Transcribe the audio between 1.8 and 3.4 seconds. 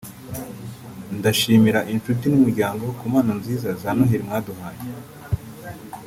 inshuti n’umuryango ku mpano